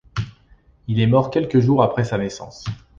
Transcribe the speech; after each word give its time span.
Il 0.87 0.99
est 0.99 1.05
mort 1.05 1.29
quelques 1.29 1.59
jours 1.59 1.83
après 1.83 2.03
sa 2.05 2.17
naissance. 2.17 2.65